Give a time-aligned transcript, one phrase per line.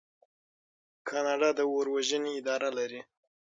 [1.07, 3.01] کاناډا د اور وژنې اداره لري.